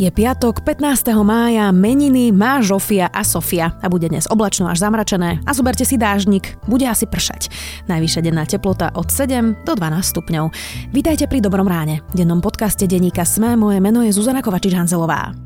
[0.00, 1.12] Je piatok, 15.
[1.20, 6.00] mája, meniny má Žofia a Sofia a bude dnes oblačno až zamračené a zoberte si
[6.00, 7.52] dážnik, bude asi pršať.
[7.84, 10.56] Najvyššia denná teplota od 7 do 12 stupňov.
[10.96, 12.00] Vítajte pri Dobrom ráne.
[12.16, 15.36] V dennom podcaste denníka Sme moje meno je Zuzana Kovačič-Hanzelová.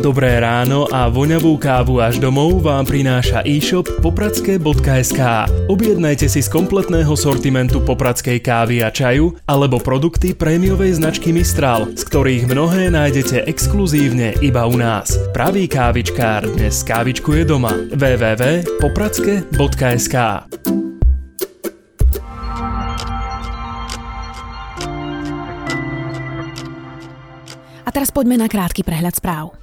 [0.00, 5.20] Dobré ráno a voňavú kávu až domov vám prináša e-shop popradské.sk.
[5.68, 12.00] Objednajte si z kompletného sortimentu popradskej kávy a čaju alebo produkty prémiovej značky Mistral, z
[12.08, 15.20] ktorých mnohé nájdete exkluzívne iba u nás.
[15.36, 17.76] Pravý kávičkár dnes kávičkuje doma.
[17.92, 20.16] www.popradske.sk
[27.84, 29.59] A teraz poďme na krátky prehľad správ.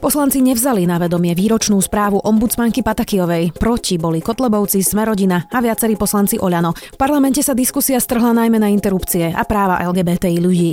[0.00, 3.52] Poslanci nevzali na vedomie výročnú správu ombudsmanky Patakijovej.
[3.52, 6.72] Proti boli Kotlebovci, Smerodina a viacerí poslanci Oľano.
[6.72, 10.72] V parlamente sa diskusia strhla najmä na interrupcie a práva LGBTI ľudí.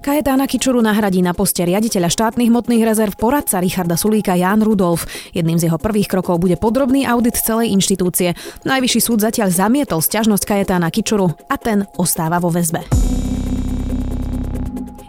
[0.00, 5.04] Kajetána Kičuru nahradí na poste riaditeľa štátnych hmotných rezerv poradca Richarda Sulíka Jan Rudolf.
[5.36, 8.32] Jedným z jeho prvých krokov bude podrobný audit celej inštitúcie.
[8.64, 12.86] Najvyšší súd zatiaľ zamietol sťažnosť Kajetána Kičuru a ten ostáva vo väzbe.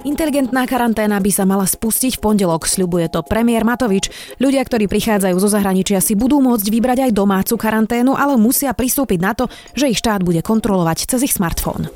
[0.08, 4.08] Inteligentná karanténa by sa mala spustiť v pondelok, sľubuje to premiér Matovič.
[4.40, 9.20] Ľudia, ktorí prichádzajú zo zahraničia, si budú môcť vybrať aj domácu karanténu, ale musia pristúpiť
[9.20, 11.92] na to, že ich štát bude kontrolovať cez ich smartfón.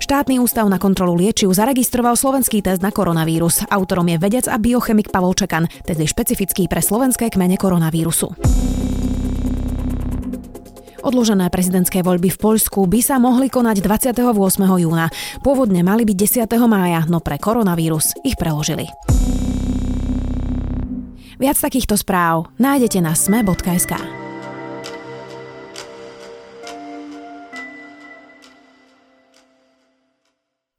[0.00, 3.60] Štátny ústav na kontrolu liečiv zaregistroval slovenský test na koronavírus.
[3.68, 8.32] Autorom je vedec a biochemik Pavol Čekan, tedy špecifický pre slovenské kmene koronavírusu.
[11.02, 14.18] Odložené prezidentské voľby v Poľsku by sa mohli konať 28.
[14.82, 15.06] júna.
[15.46, 16.66] Pôvodne mali byť 10.
[16.66, 18.90] mája, no pre koronavírus ich preložili.
[21.38, 24.17] Viac takýchto správ nájdete na sme.sk.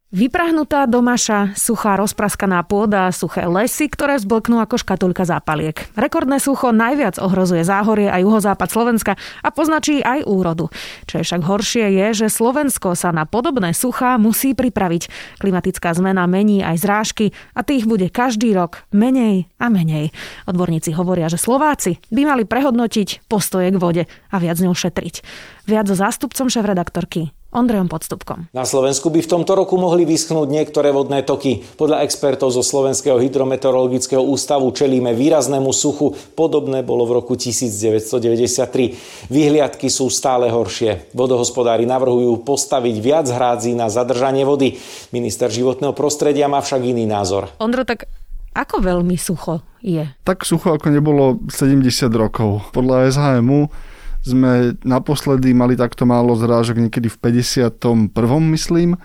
[0.10, 5.86] Vyprahnutá domaša, suchá rozpraskaná pôda, suché lesy, ktoré vzblknú ako škatulka zápaliek.
[5.94, 10.74] Rekordné sucho najviac ohrozuje záhorie a juhozápad Slovenska a poznačí aj úrodu.
[11.06, 15.14] Čo je však horšie je, že Slovensko sa na podobné suchá musí pripraviť.
[15.46, 20.10] Klimatická zmena mení aj zrážky a tých bude každý rok menej a menej.
[20.50, 25.22] Odborníci hovoria, že Slováci by mali prehodnotiť postoje k vode a viac ňou šetriť.
[25.70, 28.46] Viac so zástupcom šéf-redaktorky Ondrejom Podstupkom.
[28.54, 31.66] Na Slovensku by v tomto roku mohli vyschnúť niektoré vodné toky.
[31.82, 36.14] Podľa expertov zo Slovenského hydrometeorologického ústavu čelíme výraznému suchu.
[36.38, 39.34] Podobné bolo v roku 1993.
[39.34, 41.10] Vyhliadky sú stále horšie.
[41.18, 44.78] Vodohospodári navrhujú postaviť viac hrádzí na zadržanie vody.
[45.10, 47.50] Minister životného prostredia má však iný názor.
[47.58, 48.06] Ondro, tak
[48.54, 50.06] ako veľmi sucho je?
[50.22, 51.82] Tak sucho ako nebolo 70
[52.14, 52.62] rokov.
[52.78, 53.89] Podľa SHMu
[54.24, 58.12] sme naposledy mali takto málo zrážok niekedy v 51.
[58.56, 59.00] myslím.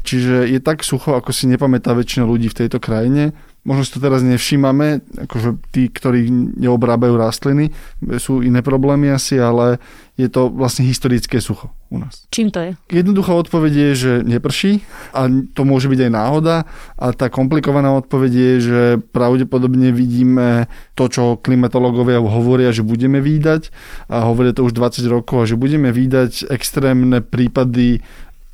[0.00, 3.36] Čiže je tak sucho, ako si nepamätá väčšina ľudí v tejto krajine.
[3.60, 7.68] Možno si to teraz nevšímame, akože tí, ktorí neobrábajú rastliny,
[8.16, 9.76] sú iné problémy asi, ale
[10.16, 12.24] je to vlastne historické sucho u nás.
[12.32, 12.70] Čím to je?
[12.88, 14.80] Jednoduchá odpoveď je, že neprší
[15.12, 16.56] a to môže byť aj náhoda
[16.96, 18.82] a tá komplikovaná odpoveď je, že
[19.12, 23.72] pravdepodobne vidíme to, čo klimatológovia hovoria, že budeme výdať
[24.08, 28.04] a hovoria to už 20 rokov a že budeme výdať extrémne prípady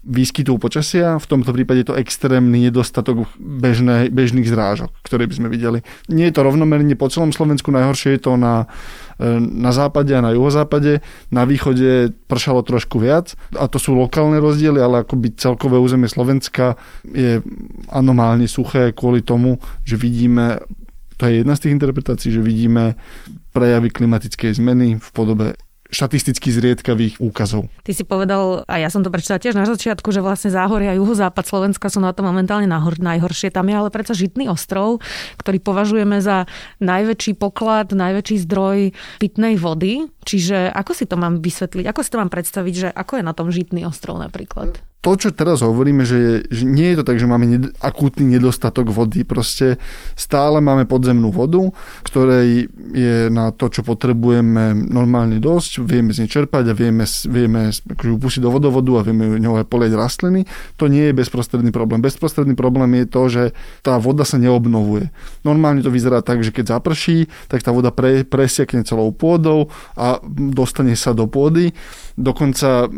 [0.07, 5.49] výskytu počasia, v tomto prípade je to extrémny nedostatok bežné, bežných zrážok, ktoré by sme
[5.51, 5.83] videli.
[6.07, 8.71] Nie je to rovnomerne po celom Slovensku, najhoršie je to na,
[9.19, 11.03] e, na západe a na juhozápade.
[11.35, 16.79] Na východe pršalo trošku viac a to sú lokálne rozdiely, ale akoby celkové územie Slovenska
[17.03, 17.43] je
[17.91, 20.63] anomálne suché kvôli tomu, že vidíme
[21.17, 22.93] to je jedna z tých interpretácií, že vidíme
[23.57, 25.57] prejavy klimatickej zmeny v podobe
[25.91, 27.71] štatisticky zriedkavých úkazov.
[27.83, 30.99] Ty si povedal, a ja som to prečítala tiež na začiatku, že vlastne Záhoria a
[30.99, 33.55] juhozápad Slovenska sú na to momentálne nahor, najhoršie.
[33.55, 35.03] Tam je ale predsa Žitný ostrov,
[35.39, 36.51] ktorý považujeme za
[36.83, 40.09] najväčší poklad, najväčší zdroj pitnej vody.
[40.27, 41.85] Čiže ako si to mám vysvetliť?
[41.87, 44.83] Ako si to mám predstaviť, že ako je na tom Žitný ostrov napríklad?
[45.07, 48.91] To, čo teraz hovoríme, že, že nie je to tak, že máme ned- akútny nedostatok
[48.91, 49.23] vody.
[49.23, 49.79] Proste
[50.19, 51.63] stále máme podzemnú vodu,
[52.03, 55.87] ktorej je na to, čo potrebujeme normálne dosť.
[55.87, 59.71] Vieme z nej čerpať a vieme, vieme akože pustiť do vodovodu a vieme ňou aj
[59.71, 60.43] polieť rastliny.
[60.75, 62.03] To nie je bezprostredný problém.
[62.03, 63.43] Bezprostredný problém je to, že
[63.87, 65.15] tá voda sa neobnovuje.
[65.47, 70.19] Normálne to vyzerá tak, že keď zaprší, tak tá voda pre, presiakne celou pôdou a
[70.27, 71.71] dostane sa do pôdy.
[72.17, 72.89] Dokonca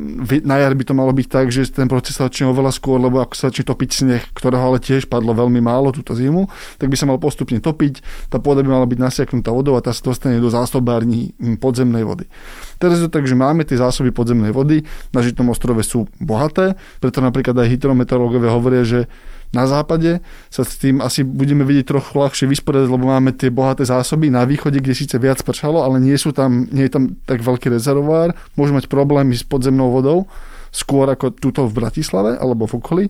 [0.46, 3.18] na jar by to malo byť tak, že ten proces sa začne oveľa skôr, lebo
[3.18, 6.46] ako sa začne topiť sneh, ktorého ale tiež padlo veľmi málo túto zimu,
[6.78, 9.90] tak by sa mal postupne topiť, tá pôda by mala byť nasiaknutá vodou a tá
[9.90, 12.30] sa dostane do zásobární podzemnej vody.
[12.78, 16.78] Teraz je to tak, že máme tie zásoby podzemnej vody, na Žitom ostrove sú bohaté,
[17.02, 19.10] preto napríklad aj hydrometeorológovia hovoria, že
[19.48, 20.20] na západe
[20.52, 24.28] sa s tým asi budeme vidieť trochu ľahšie vysporiadať, lebo máme tie bohaté zásoby.
[24.28, 27.72] Na východe, kde síce viac pršalo, ale nie, sú tam, nie je tam tak veľký
[27.72, 30.28] rezervoár, môžeme mať problémy s podzemnou vodou,
[30.73, 33.05] skôr ako túto v Bratislave alebo v okolí,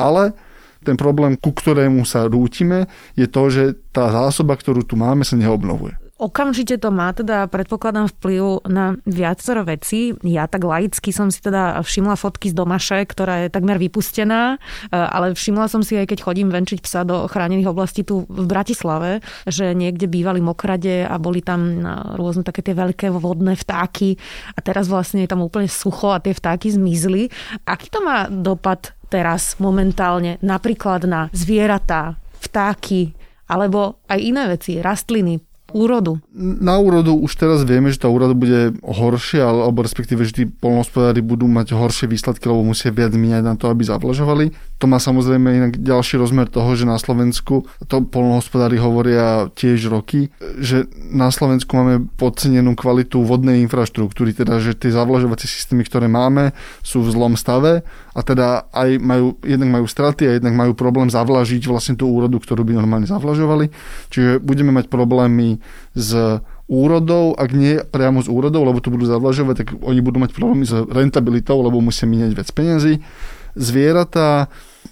[0.00, 0.32] ale
[0.80, 5.36] ten problém, ku ktorému sa rútime, je to, že tá zásoba, ktorú tu máme, sa
[5.36, 5.99] neobnovuje.
[6.20, 10.12] Okamžite to má teda, predpokladám, vplyv na viacero veci.
[10.20, 14.92] Ja tak laicky som si teda všimla fotky z Domaše, ktorá je takmer vypustená, e,
[14.92, 19.24] ale všimla som si aj keď chodím venčiť psa do chránených oblastí tu v Bratislave,
[19.48, 21.80] že niekde bývali mokrade a boli tam
[22.20, 24.20] rôzne také tie veľké vodné vtáky
[24.52, 27.32] a teraz vlastne je tam úplne sucho a tie vtáky zmizli.
[27.64, 33.16] Aký to má dopad teraz momentálne napríklad na zvieratá, vtáky,
[33.48, 36.20] alebo aj iné veci, rastliny, úrodu?
[36.36, 41.22] Na úrodu už teraz vieme, že tá úroda bude horšia, alebo respektíve, že tí polnohospodári
[41.22, 44.52] budú mať horšie výsledky, lebo musia viac míňať na to, aby zavlažovali.
[44.80, 50.32] To má samozrejme inak ďalší rozmer toho, že na Slovensku, to polnohospodári hovoria tiež roky,
[50.56, 56.56] že na Slovensku máme podcenenú kvalitu vodnej infraštruktúry, teda že tie zavlažovacie systémy, ktoré máme,
[56.80, 57.84] sú v zlom stave
[58.16, 62.40] a teda aj majú, jednak majú straty a jednak majú problém zavlažiť vlastne tú úrodu,
[62.40, 63.68] ktorú by normálne zavlažovali.
[64.08, 65.60] Čiže budeme mať problémy
[65.92, 66.40] s
[66.70, 70.64] úrodou, ak nie priamo s úrodou, lebo to budú zavlažovať, tak oni budú mať problémy
[70.64, 73.04] s rentabilitou, lebo musia míňať viac peniazy.
[73.58, 74.50] Zvieratá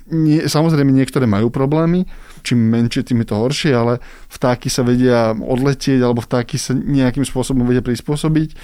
[0.08, 2.08] nie, samozrejme niektoré majú problémy,
[2.40, 4.00] čím menšie, tým je to horšie, ale
[4.32, 8.56] vtáky sa vedia odletieť alebo vtáky sa nejakým spôsobom vedia prispôsobiť.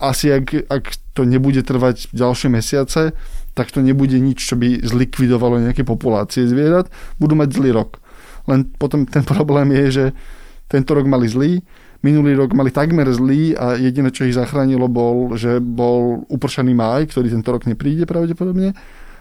[0.00, 3.12] Asi ak, ak to nebude trvať ďalšie mesiace,
[3.52, 6.88] tak to nebude nič, čo by zlikvidovalo nejaké populácie zvierat.
[7.20, 8.00] Budú mať zlý rok.
[8.48, 10.04] Len potom ten problém je, že
[10.72, 11.60] tento rok mali zlý,
[12.00, 17.12] minulý rok mali takmer zlý a jediné, čo ich zachránilo, bol, že bol upršaný máj,
[17.12, 18.72] ktorý tento rok nepríde pravdepodobne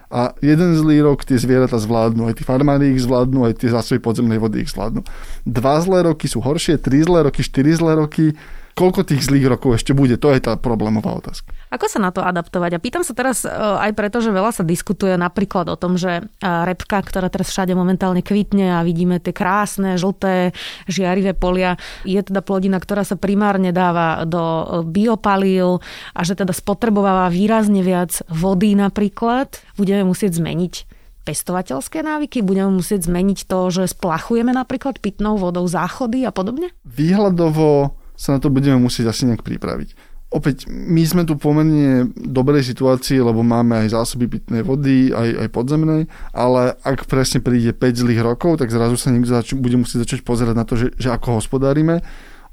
[0.07, 3.99] a jeden zlý rok tie zvieratá zvládnu, aj tí farmári ich zvládnu, aj tie zásoby
[3.99, 5.03] podzemnej vody ich zvládnu.
[5.43, 8.31] Dva zlé roky sú horšie, tri zlé roky, štyri zlé roky,
[8.77, 11.49] koľko tých zlých rokov ešte bude, to je tá problémová otázka.
[11.73, 12.77] Ako sa na to adaptovať?
[12.77, 16.21] A pýtam sa teraz e, aj preto, že veľa sa diskutuje napríklad o tom, že
[16.21, 20.53] e, repka, ktorá teraz všade momentálne kvitne a vidíme tie krásne, žlté,
[20.85, 25.81] žiarivé polia, je teda plodina, ktorá sa primárne dáva do e, biopalív
[26.13, 29.57] a že teda spotrebováva výrazne viac vody napríklad.
[29.73, 30.97] Budeme musieť zmeniť
[31.27, 32.39] pestovateľské návyky?
[32.39, 36.71] Budeme musieť zmeniť to, že splachujeme napríklad pitnou vodou záchody a podobne?
[36.87, 40.17] Výhľadovo sa na to budeme musieť asi nejak pripraviť.
[40.27, 45.47] Opäť, my sme tu pomerne dobrej situácii, lebo máme aj zásoby pitnej vody, aj, aj
[45.55, 50.03] podzemnej, ale ak presne príde 5 zlých rokov, tak zrazu sa niekto zač- bude musieť
[50.03, 52.03] začať pozerať na to, že, že ako hospodárime.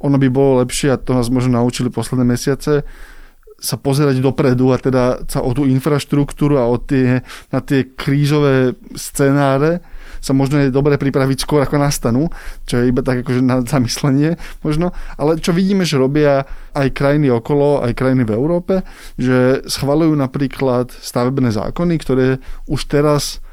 [0.06, 2.86] Ono by bolo lepšie, a to nás možno naučili posledné mesiace,
[3.58, 8.78] sa pozerať dopredu a teda sa o tú infraštruktúru a o tie, na tie krízové
[8.94, 9.82] scenáre,
[10.24, 12.32] sa možno je dobre pripraviť skôr ako nastanú,
[12.64, 17.28] čo je iba tak akože na zamyslenie možno, ale čo vidíme, že robia aj krajiny
[17.28, 18.80] okolo, aj krajiny v Európe,
[19.20, 23.44] že schvalujú napríklad stavebné zákony, ktoré už teraz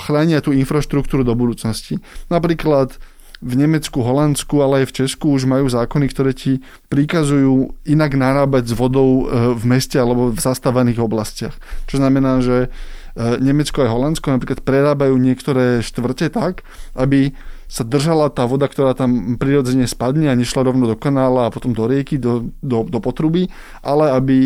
[0.00, 2.00] chránia tú infraštruktúru do budúcnosti.
[2.32, 2.96] Napríklad
[3.44, 8.72] v Nemecku, Holandsku, ale aj v Česku už majú zákony, ktoré ti prikazujú inak narábať
[8.72, 11.52] s vodou e, v meste alebo v zastávaných oblastiach.
[11.84, 12.72] Čo znamená, že
[13.16, 17.32] Nemecko a Holandsko napríklad prerábajú niektoré štvrte tak, aby
[17.66, 21.72] sa držala tá voda, ktorá tam prirodzene spadne a nešla rovno do kanála a potom
[21.72, 23.48] do rieky, do, do, do potruby,
[23.82, 24.38] ale aby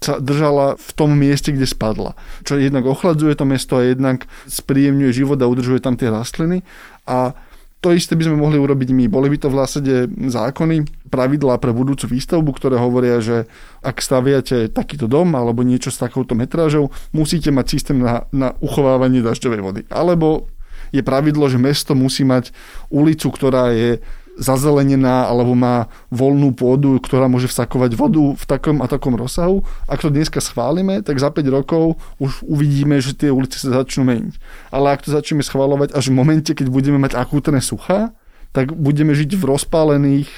[0.00, 2.16] sa držala v tom mieste, kde spadla.
[2.44, 6.64] Čo jednak ochladzuje to miesto a jednak spríjemňuje život a udržuje tam tie rastliny.
[7.04, 7.36] A
[7.80, 9.08] to isté by sme mohli urobiť my.
[9.08, 13.48] Boli by to v zásade zákony, pravidlá pre budúcu výstavbu, ktoré hovoria, že
[13.80, 19.24] ak staviate takýto dom alebo niečo s takouto metrážou, musíte mať systém na, na uchovávanie
[19.24, 19.80] dažďovej vody.
[19.88, 20.52] Alebo
[20.92, 22.52] je pravidlo, že mesto musí mať
[22.92, 24.04] ulicu, ktorá je
[24.40, 29.60] zazelenená alebo má voľnú pôdu, ktorá môže vsakovať vodu v takom a takom rozsahu.
[29.84, 34.08] Ak to dneska schválime, tak za 5 rokov už uvidíme, že tie ulice sa začnú
[34.08, 34.34] meniť.
[34.72, 38.16] Ale ak to začneme schváľovať až v momente, keď budeme mať akútne suchá,
[38.50, 40.28] tak budeme žiť v rozpálených,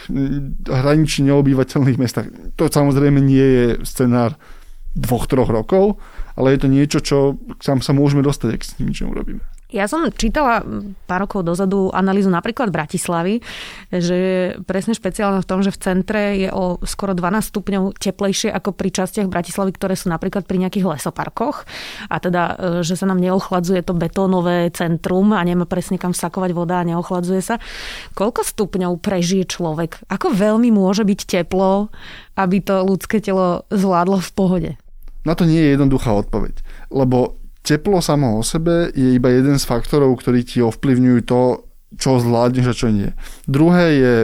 [0.68, 2.28] hranične neobývateľných mestách.
[2.60, 4.36] To samozrejme nie je scenár
[4.92, 5.96] dvoch, troch rokov,
[6.36, 9.40] ale je to niečo, čo sa môžeme dostať, ak s tým nič neurobíme.
[9.72, 10.60] Ja som čítala
[11.08, 13.40] pár rokov dozadu analýzu napríklad Bratislavy,
[13.88, 18.76] že presne špeciálne v tom, že v centre je o skoro 12 stupňov teplejšie ako
[18.76, 21.64] pri častiach Bratislavy, ktoré sú napríklad pri nejakých lesoparkoch.
[22.12, 26.52] A teda, e, že sa nám neochladzuje to betónové centrum a nemá presne kam vsakovať
[26.52, 27.56] voda a neochladzuje sa.
[28.12, 30.04] Koľko stupňov prežije človek?
[30.12, 31.88] Ako veľmi môže byť teplo,
[32.36, 34.70] aby to ľudské telo zvládlo v pohode?
[35.24, 36.60] Na to nie je jednoduchá odpoveď,
[36.92, 41.42] lebo teplo samo o sebe je iba jeden z faktorov, ktorí ti ovplyvňujú to,
[41.92, 43.12] čo zvládneš a čo nie.
[43.44, 44.14] Druhé je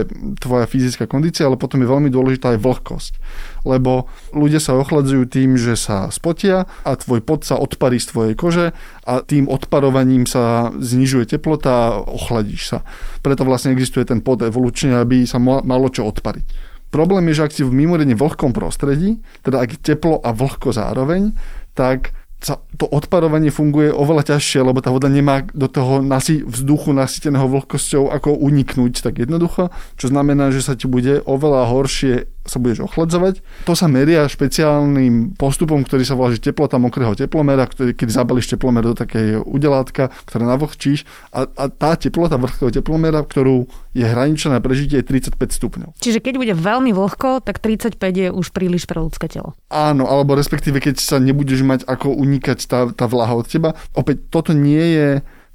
[0.41, 3.13] tvoja fyzická kondícia, ale potom je veľmi dôležitá aj vlhkosť.
[3.61, 8.33] Lebo ľudia sa ochladzujú tým, že sa spotia a tvoj pot sa odparí z tvojej
[8.33, 8.67] kože
[9.05, 12.79] a tým odparovaním sa znižuje teplota a ochladíš sa.
[13.21, 16.69] Preto vlastne existuje ten pot evolučne, aby sa malo čo odpariť.
[16.89, 20.73] Problém je, že ak si v mimoriadne vlhkom prostredí, teda ak je teplo a vlhko
[20.73, 21.37] zároveň,
[21.77, 26.95] tak sa to odparovanie funguje oveľa ťažšie, lebo tá voda nemá do toho nasi, vzduchu
[26.95, 32.57] nasyteného vlhkosťou ako uniknúť tak jednoducho, čo znamená, že sa ti bude oveľa horšie sa
[32.57, 33.45] budeš ochladzovať.
[33.69, 38.49] To sa meria špeciálnym postupom, ktorý sa volá že teplota mokrého teplomera, ktorý, keď zabališ
[38.49, 44.57] teplomer do takej udelátka, ktoré navlhčíš a, a tá teplota vrchného teplomera, ktorú je hraničná
[44.57, 45.89] na prežitie, je 35 stupňov.
[46.01, 49.53] Čiže keď bude veľmi vlhko, tak 35 je už príliš pre ľudské telo.
[49.69, 53.77] Áno, alebo respektíve keď sa nebudeš mať ako unikať tá, tá vlaha od teba.
[53.93, 55.09] Opäť toto nie je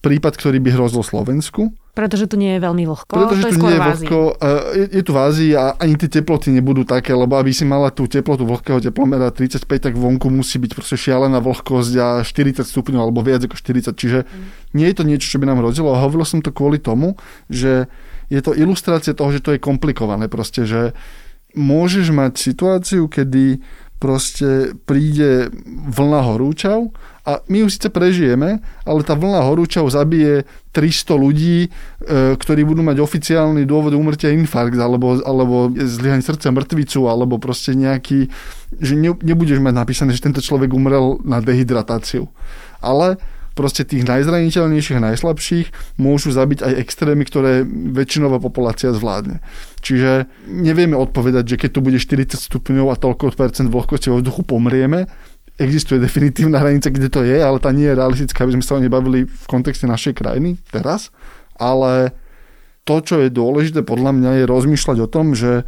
[0.04, 3.14] prípad, ktorý by hrozil Slovensku, pretože tu nie je veľmi vlhko.
[3.14, 4.18] Pretože to je tu nie je vlhko.
[4.75, 7.94] Je, je tu v Ázii a ani tie teploty nebudú také, lebo aby si mala
[7.94, 12.99] tú teplotu vlhkého teplomera 35, tak vonku musí byť proste šialená vlhkosť a 40 stupňov
[12.99, 13.94] alebo viac ako 40.
[13.94, 14.75] Čiže mm.
[14.75, 15.94] nie je to niečo, čo by nám hrozilo.
[15.94, 17.14] A hovoril som to kvôli tomu,
[17.46, 17.87] že
[18.26, 20.26] je to ilustrácia toho, že to je komplikované.
[20.26, 20.99] Proste, že
[21.54, 23.62] môžeš mať situáciu, kedy
[24.04, 25.49] proste príde
[25.88, 26.92] vlna horúčav
[27.25, 30.44] a my ju síce prežijeme, ale tá vlna horúčav zabije
[30.76, 31.68] 300 ľudí, e,
[32.37, 38.28] ktorí budú mať oficiálny dôvod umrtia infarkt, alebo, alebo zlyhanie srdca, mŕtvicu, alebo proste nejaký,
[38.76, 42.28] že ne, nebudeš mať napísané, že tento človek umrel na dehydratáciu.
[42.84, 43.16] Ale
[43.54, 45.66] proste tých najzraniteľnejších najslabších
[46.02, 49.38] môžu zabiť aj extrémy, ktoré väčšinová populácia zvládne.
[49.80, 54.42] Čiže nevieme odpovedať, že keď tu bude 40 stupňov a toľko percent vlhkosti vo vzduchu
[54.42, 55.06] pomrieme,
[55.54, 58.82] existuje definitívna hranica, kde to je, ale tá nie je realistická, aby sme sa o
[58.82, 61.14] nej bavili v kontexte našej krajiny teraz.
[61.54, 62.11] Ale
[62.82, 65.62] to, čo je dôležité podľa mňa, je rozmýšľať o tom, že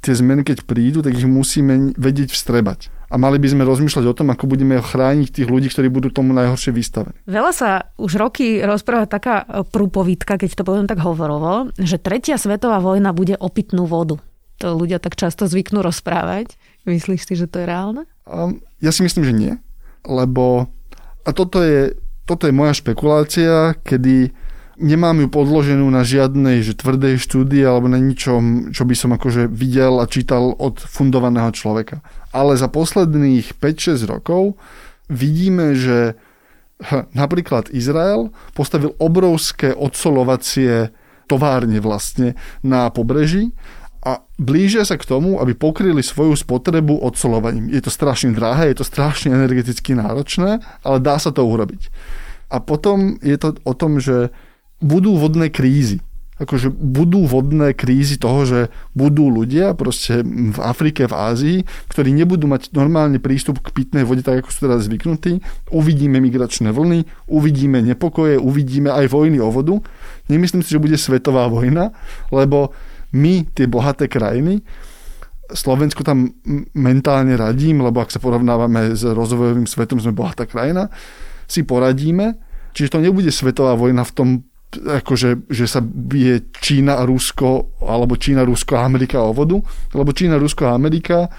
[0.00, 2.97] tie zmeny, keď prídu, tak ich musíme vedieť vstrebať.
[3.08, 6.36] A mali by sme rozmýšľať o tom, ako budeme chrániť tých ľudí, ktorí budú tomu
[6.36, 7.16] najhoršie vystavení.
[7.24, 12.84] Veľa sa už roky rozpráva taká prúpovídka, keď to poviem tak hovorovo, že tretia svetová
[12.84, 14.20] vojna bude o pitnú vodu.
[14.60, 16.60] To ľudia tak často zvyknú rozprávať.
[16.84, 18.04] Myslíš si, že to je reálne?
[18.28, 19.52] Um, ja si myslím, že nie.
[20.04, 20.68] Lebo,
[21.24, 21.96] a toto je,
[22.28, 24.36] toto je moja špekulácia, kedy
[24.78, 29.50] nemám ju podloženú na žiadnej že tvrdej štúdii alebo na ničom, čo by som akože
[29.50, 32.00] videl a čítal od fundovaného človeka.
[32.32, 34.60] Ale za posledných 5-6 rokov
[35.08, 36.14] vidíme, že
[37.16, 40.94] napríklad Izrael postavil obrovské odsolovacie
[41.26, 43.52] továrne vlastne na pobreží
[44.08, 47.68] a blížia sa k tomu, aby pokryli svoju spotrebu odsolovaním.
[47.68, 51.90] Je to strašne drahé, je to strašne energeticky náročné, ale dá sa to urobiť.
[52.48, 54.32] A potom je to o tom, že
[54.80, 56.00] budú vodné krízy.
[56.38, 58.60] Akože budú vodné krízy toho, že
[58.94, 61.58] budú ľudia proste v Afrike, v Ázii,
[61.90, 65.42] ktorí nebudú mať normálne prístup k pitnej vode, tak ako sú teraz zvyknutí.
[65.74, 69.82] Uvidíme migračné vlny, uvidíme nepokoje, uvidíme aj vojny o vodu.
[70.30, 71.90] Nemyslím si, že bude svetová vojna,
[72.30, 72.70] lebo
[73.10, 74.62] my, tie bohaté krajiny,
[75.48, 76.28] Slovensku tam
[76.76, 80.92] mentálne radím, lebo ak sa porovnávame s rozvojovým svetom, sme bohatá krajina,
[81.48, 82.36] si poradíme,
[82.76, 84.28] čiže to nebude svetová vojna v tom,
[84.76, 89.56] akože, že sa bije Čína a Rusko, alebo Čína, Rusko a Amerika o vodu,
[89.96, 91.32] lebo Čína, Rusko a Amerika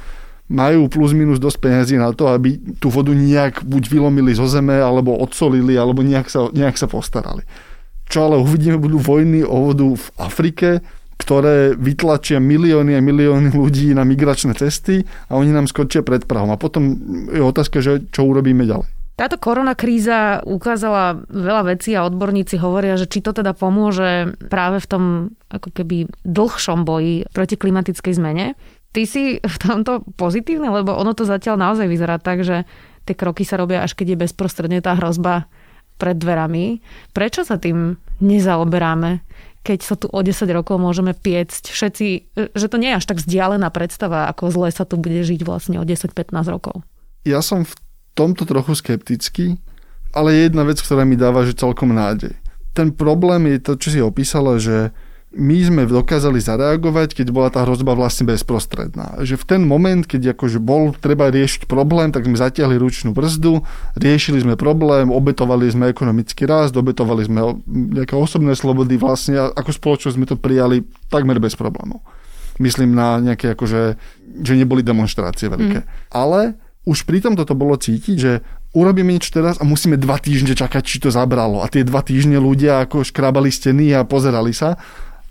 [0.49, 4.81] majú plus minus dosť peniazí na to, aby tú vodu nejak buď vylomili zo zeme,
[4.81, 7.45] alebo odsolili, alebo nejak sa, nejak sa postarali.
[8.09, 10.81] Čo ale uvidíme, budú vojny o vodu v Afrike,
[11.21, 16.49] ktoré vytlačia milióny a milióny ľudí na migračné cesty a oni nám skočia pred Prahom.
[16.49, 16.97] A potom
[17.29, 18.98] je otázka, že čo urobíme ďalej.
[19.19, 24.79] Táto korona kríza ukázala veľa vecí a odborníci hovoria, že či to teda pomôže práve
[24.79, 25.03] v tom
[25.51, 28.55] ako keby dlhšom boji proti klimatickej zmene.
[28.95, 32.63] Ty si v tomto pozitívne, lebo ono to zatiaľ naozaj vyzerá tak, že
[33.03, 35.51] tie kroky sa robia až keď je bezprostredne tá hrozba
[35.99, 36.79] pred dverami.
[37.11, 39.27] Prečo sa tým nezaoberáme?
[39.59, 42.07] keď sa tu o 10 rokov môžeme piecť všetci,
[42.55, 45.77] že to nie je až tak vzdialená predstava, ako zle sa tu bude žiť vlastne
[45.77, 46.79] o 10-15 rokov.
[47.27, 47.75] Ja som v
[48.19, 49.55] tomto trochu skeptický,
[50.09, 52.33] Ale je jedna vec, ktorá mi dáva že celkom nádej.
[52.73, 54.89] Ten problém je to, čo si opísala, že
[55.29, 59.21] my sme dokázali zareagovať, keď bola tá hrozba vlastne bezprostredná.
[59.21, 63.61] Že v ten moment, keď akože bol treba riešiť problém, tak sme zatiahli ručnú brzdu,
[63.93, 69.69] riešili sme problém, obetovali sme ekonomický rast, obetovali sme nejaké osobné slobody vlastne a ako
[69.69, 70.81] spoločnosť sme to prijali
[71.13, 72.01] takmer bez problémov.
[72.57, 74.01] Myslím na nejaké akože,
[74.41, 75.85] že neboli demonstrácie veľké.
[75.85, 75.87] Mm.
[76.09, 76.57] Ale
[76.89, 78.41] už pri tom toto bolo cítiť, že
[78.73, 81.61] urobíme niečo teraz a musíme dva týždne čakať, či to zabralo.
[81.61, 84.81] A tie dva týždne ľudia ako škrabali steny a pozerali sa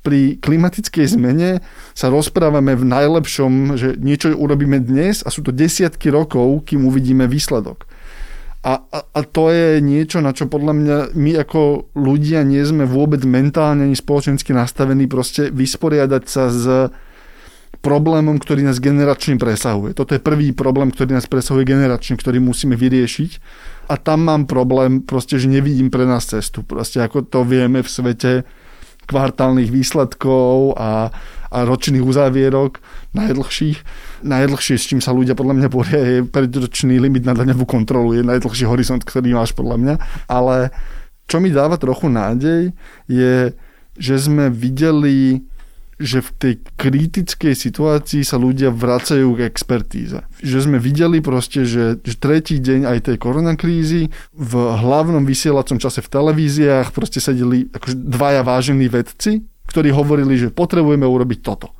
[0.09, 1.61] pri klimatickej zmene
[1.93, 7.27] sa rozprávame v najlepšom, že niečo urobíme dnes a sú to desiatky rokov, kým uvidíme
[7.27, 7.85] výsledok.
[8.65, 12.91] A, a, a to je niečo, na čo podľa mňa my ako ľudia nie sme
[12.91, 16.65] vôbec mentálne ani spoločensky nastavení proste vysporiadať sa s
[17.78, 19.94] problémom, ktorý nás generačne presahuje.
[19.94, 23.30] Toto je prvý problém, ktorý nás presahuje generačne, ktorý musíme vyriešiť.
[23.88, 26.61] A tam mám problém, proste, že nevidím pre nás cestu.
[26.66, 28.32] Proste ako to vieme v svete,
[29.08, 31.08] kvartálnych výsledkov a,
[31.49, 32.76] a ročných uzávierok
[33.16, 33.78] najdlhších.
[34.28, 38.12] Najdlhšie, s čím sa ľudia podľa mňa boria, je predročný limit na daňovú kontrolu.
[38.12, 39.94] Je najdlhší horizont, ktorý máš podľa mňa.
[40.28, 40.68] Ale
[41.25, 42.76] čo mi dáva trochu nádej,
[43.08, 43.56] je,
[43.97, 45.40] že sme videli
[45.99, 50.23] že v tej kritickej situácii sa ľudia vracajú k expertíze.
[50.38, 55.99] Že sme videli proste, že, že tretí deň aj tej koronakrízy v hlavnom vysielacom čase
[55.99, 61.75] v televíziách proste sedeli akože dvaja vážení vedci, ktorí hovorili, že potrebujeme urobiť toto.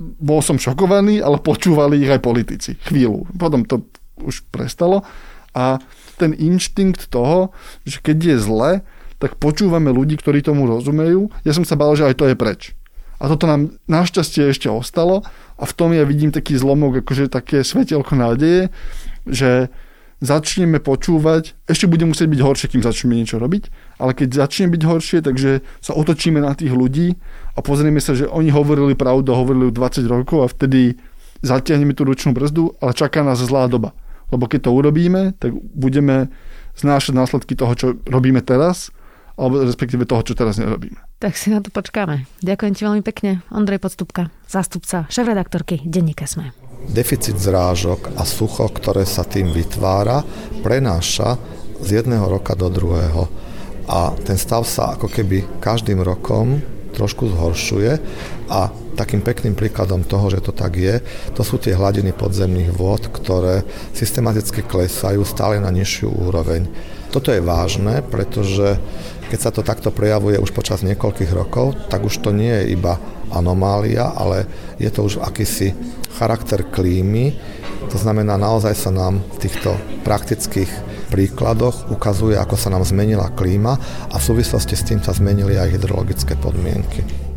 [0.00, 2.80] Bol som šokovaný, ale počúvali ich aj politici.
[2.88, 3.28] Chvíľu.
[3.36, 3.84] Potom to
[4.24, 5.04] už prestalo.
[5.52, 5.76] A
[6.16, 7.52] ten inštinkt toho,
[7.84, 8.72] že keď je zle,
[9.20, 11.28] tak počúvame ľudí, ktorí tomu rozumejú.
[11.44, 12.72] Ja som sa bál, že aj to je preč
[13.22, 15.22] a toto nám našťastie ešte ostalo
[15.54, 18.74] a v tom ja vidím taký zlomok, akože také svetelko nádeje,
[19.30, 19.70] že
[20.18, 23.70] začneme počúvať, ešte bude musieť byť horšie, kým začneme niečo robiť,
[24.02, 27.14] ale keď začne byť horšie, takže sa otočíme na tých ľudí
[27.54, 30.98] a pozrieme sa, že oni hovorili pravdu, hovorili 20 rokov a vtedy
[31.46, 33.94] zatiahneme tú ručnú brzdu, ale čaká nás zlá doba.
[34.30, 36.30] Lebo keď to urobíme, tak budeme
[36.78, 38.94] znášať následky toho, čo robíme teraz
[39.36, 40.98] alebo respektíve toho, čo teraz nerobíme.
[41.18, 42.26] Tak si na to počkáme.
[42.42, 43.40] Ďakujem ti veľmi pekne.
[43.48, 46.52] Ondrej Podstupka, zástupca šéf-redaktorky Denníka Sme.
[46.90, 50.26] Deficit zrážok a sucho, ktoré sa tým vytvára,
[50.66, 51.38] prenáša
[51.78, 53.30] z jedného roka do druhého.
[53.86, 56.58] A ten stav sa ako keby každým rokom
[56.92, 57.92] trošku zhoršuje
[58.52, 61.00] a takým pekným príkladom toho, že to tak je,
[61.32, 63.64] to sú tie hladiny podzemných vôd, ktoré
[63.96, 66.68] systematicky klesajú stále na nižšiu úroveň.
[67.08, 68.76] Toto je vážne, pretože
[69.32, 73.00] keď sa to takto prejavuje už počas niekoľkých rokov, tak už to nie je iba
[73.32, 74.44] anomália, ale
[74.76, 75.72] je to už akýsi
[76.20, 77.32] charakter klímy.
[77.88, 79.72] To znamená, naozaj sa nám v týchto
[80.04, 80.68] praktických
[81.08, 83.72] príkladoch ukazuje, ako sa nám zmenila klíma
[84.12, 87.31] a v súvislosti s tým sa zmenili aj hydrologické podmienky.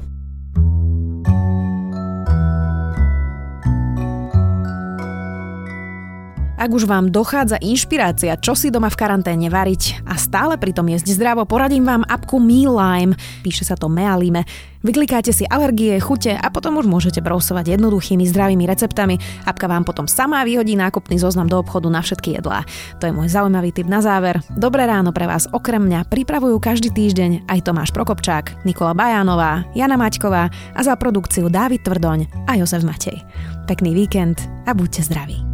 [6.65, 11.13] Ak už vám dochádza inšpirácia, čo si doma v karanténe variť a stále pritom jesť
[11.13, 13.13] zdravo, poradím vám apku Lime.
[13.45, 14.41] Píše sa to Mealime.
[14.81, 19.21] Vyklikáte si alergie, chute a potom už môžete brousovať jednoduchými zdravými receptami.
[19.45, 22.65] Apka vám potom sama vyhodí nákupný zoznam do obchodu na všetky jedlá.
[22.97, 24.41] To je môj zaujímavý tip na záver.
[24.57, 30.01] Dobré ráno pre vás okrem mňa pripravujú každý týždeň aj Tomáš Prokopčák, Nikola Bajánová, Jana
[30.01, 33.21] Maťková a za produkciu Dávid Tvrdoň a Jozef Matej.
[33.69, 35.44] Pekný víkend a buďte zdraví.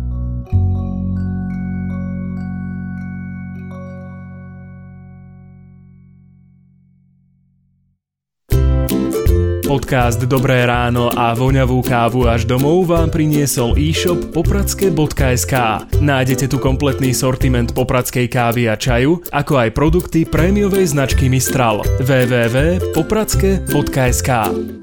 [9.71, 15.55] Podcast Dobré ráno a voňavú kávu až domov vám priniesol e-shop popradske.sk.
[15.95, 21.88] Nájdete tu kompletný sortiment popradskej kávy a čaju, ako aj produkty prémiovej značky Mistral.
[22.03, 24.81] www.popradske.sk